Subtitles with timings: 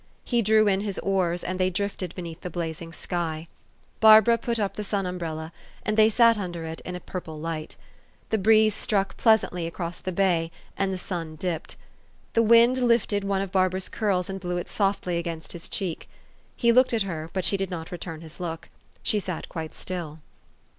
[0.23, 3.47] He drew in his oars, and they drifted beneath the blazing sky.
[3.99, 5.51] Barbara put up the sun umbrella,
[5.85, 7.75] and they sat under it in a pur ple light.
[8.31, 11.75] The breeze struck pleasantly across the bay, and the sun dipped.
[12.33, 16.09] The wind lifted one of Barbara's curls, and blew it softly against his cheek.
[16.55, 18.69] He looked at her; but she did not return his look.
[19.03, 20.17] She sat quite still.